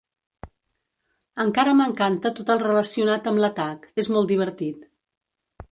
[1.43, 4.91] Encara m'encanta tot el relacionat amb l'atac, és molt divertit.